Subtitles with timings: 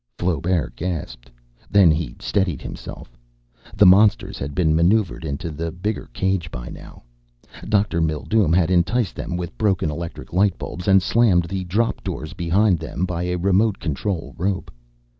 [0.17, 1.29] Flaubert gasped.
[1.69, 3.15] Then he steadied himself.
[3.77, 7.03] The monsters had been maneuvered into the bigger cage by now
[7.69, 8.01] Dr.
[8.01, 12.79] Mildume had enticed them with broken electric light bulbs and slammed the drop doors behind
[12.79, 14.71] them by a remote control rope.